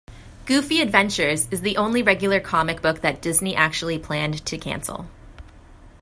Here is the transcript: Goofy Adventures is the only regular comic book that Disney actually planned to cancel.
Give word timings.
Goofy 0.47 0.81
Adventures 0.81 1.47
is 1.51 1.61
the 1.61 1.77
only 1.77 2.01
regular 2.01 2.39
comic 2.39 2.81
book 2.81 3.01
that 3.01 3.21
Disney 3.21 3.55
actually 3.55 3.99
planned 3.99 4.43
to 4.47 4.57
cancel. 4.57 5.05